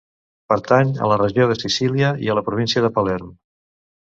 Pertany 0.53 0.93
a 1.03 1.09
la 1.11 1.17
regió 1.21 1.47
de 1.51 1.57
Sicília 1.59 2.09
i 2.25 2.33
a 2.33 2.37
la 2.41 2.45
província 2.49 2.85
de 2.89 2.93
Palerm. 2.97 3.31